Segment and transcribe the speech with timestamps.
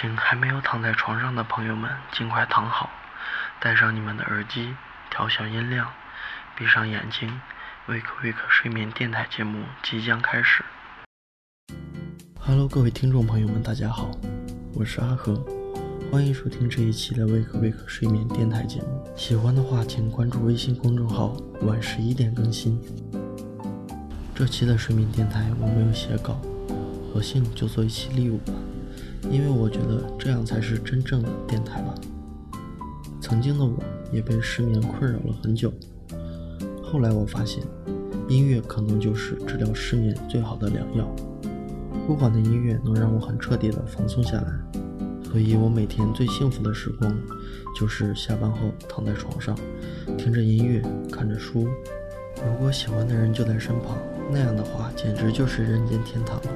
[0.00, 2.88] 请还没有躺在床上的朋友们尽快躺好，
[3.60, 4.72] 戴上你们的耳机，
[5.10, 5.88] 调小音量，
[6.56, 7.40] 闭上眼睛。
[7.88, 10.64] Wake Wake 睡眠电台节目即将开始。
[12.38, 14.12] Hello，各位听众朋友们，大家好，
[14.72, 15.34] 我是阿和，
[16.12, 19.04] 欢迎收听这一期的 Wake Wake 睡眠电台节目。
[19.16, 22.80] 喜欢的话，请关注微信公众号，晚十一点更新。
[24.32, 26.40] 这期的睡眠电台我没有写稿，
[27.12, 28.52] 索性就做一期 live 吧。
[29.30, 31.94] 因为我觉得这样才是真正的电台吧。
[33.20, 33.76] 曾经的我
[34.10, 35.72] 也被失眠困扰了很久，
[36.82, 37.62] 后来我发现，
[38.26, 41.06] 音乐可能就是治疗失眠最好的良药。
[42.06, 44.50] 舒缓的音乐能让我很彻底的放松下来，
[45.30, 47.14] 所以我每天最幸福的时光，
[47.78, 48.58] 就是下班后
[48.88, 49.54] 躺在床上，
[50.16, 50.80] 听着音乐，
[51.12, 51.68] 看着书。
[52.36, 53.98] 如果喜欢的人就在身旁，
[54.32, 56.50] 那样的话简直就是人间天堂了。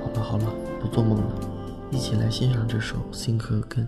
[0.00, 0.44] 好了好了，
[0.80, 1.57] 不做梦了。
[1.90, 3.86] 一起来欣赏这首新歌跟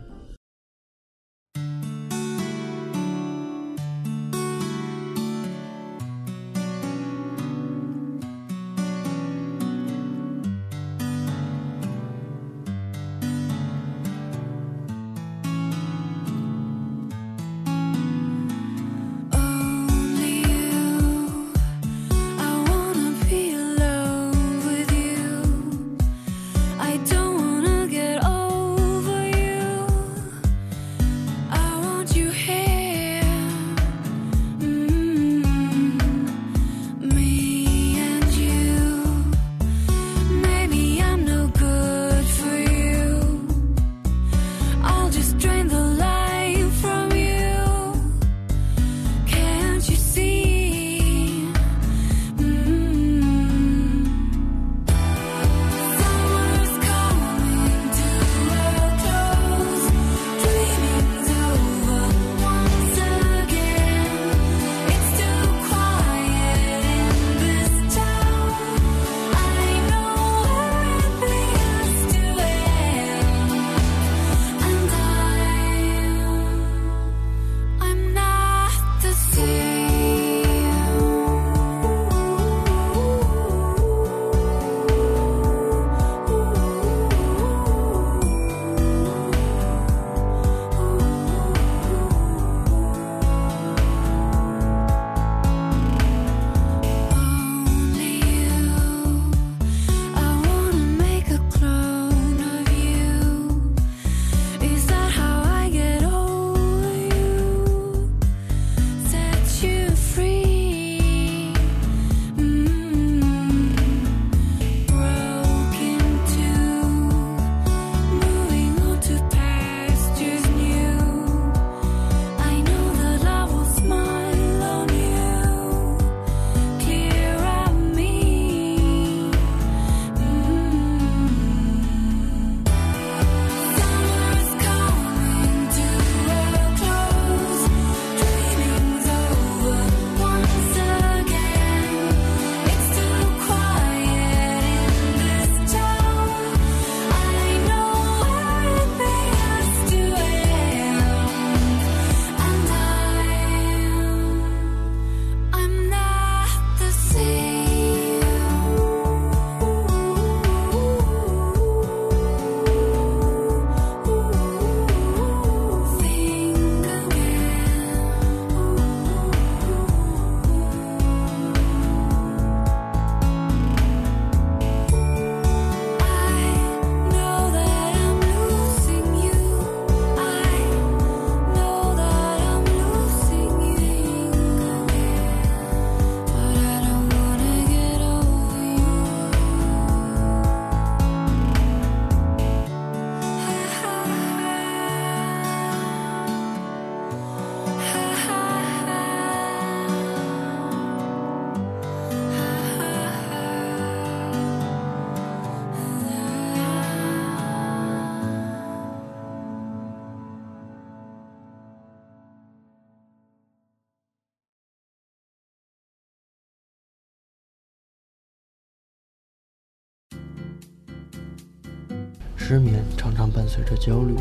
[222.50, 224.12] 失眠常常伴随着焦虑。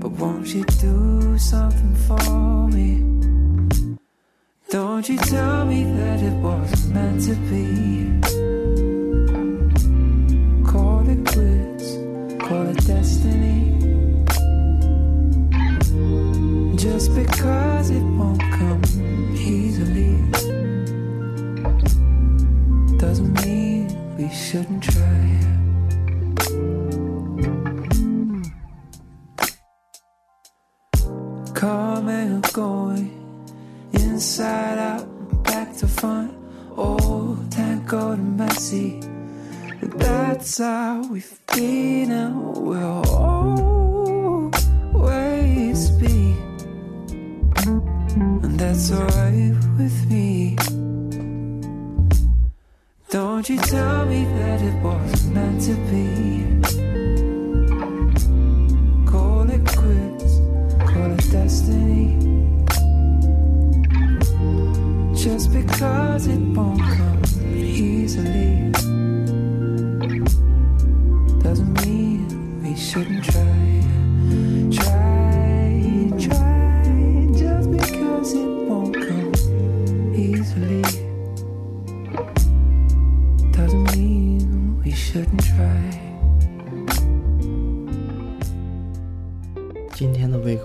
[0.00, 3.02] But won't you do something for me?
[4.68, 8.37] Don't you tell me that it wasn't meant to be.
[38.68, 39.00] Messy.
[39.80, 43.04] That's how we've been and we'll
[44.94, 46.36] always be.
[47.64, 50.56] And that's alright with me.
[53.10, 56.27] Don't you tell me that it wasn't meant to be.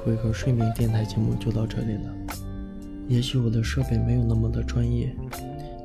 [0.04, 2.14] 天的微课微课睡眠电台节目就到这里了。
[3.08, 5.16] 也许我的设备没有那么的专业，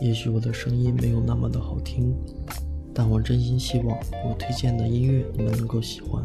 [0.00, 2.14] 也许我的声音没有那么的好听，
[2.94, 6.22] 但我真心希望我推荐的音乐你们能够喜欢。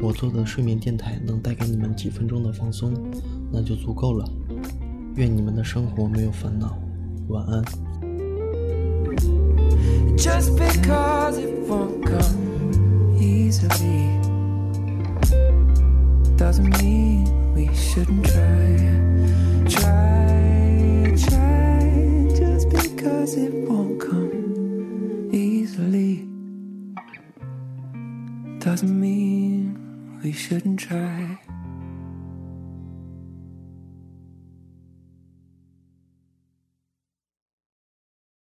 [0.00, 2.92] 我做的睡眠电台能带给你们几分钟的放松，
[3.52, 4.28] 那就足够了。
[5.16, 6.76] 愿你们的生活没有烦恼。
[7.28, 7.62] 晚安。
[10.16, 14.10] Just because it won't come easily
[16.36, 18.76] doesn't mean we shouldn't try.
[19.68, 26.26] Try, try, just because it won't come easily
[28.58, 31.38] doesn't mean we shouldn't try.